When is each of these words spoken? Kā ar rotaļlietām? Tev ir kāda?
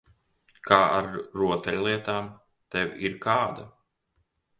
Kā 0.69 0.77
ar 0.93 1.09
rotaļlietām? 1.41 2.31
Tev 2.77 2.97
ir 3.11 3.15
kāda? 3.27 3.67